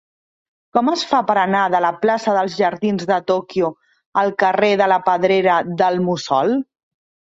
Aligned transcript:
Com 0.77 0.87
es 0.93 1.03
fa 1.11 1.19
per 1.27 1.35
anar 1.41 1.65
de 1.75 1.81
la 1.87 1.91
plaça 2.07 2.35
dels 2.39 2.57
Jardins 2.63 3.07
de 3.13 3.21
Tòquio 3.31 3.71
al 4.25 4.35
carrer 4.43 4.75
de 4.85 4.93
la 4.97 5.03
Pedrera 5.15 5.63
del 5.87 6.07
Mussol? 6.13 6.61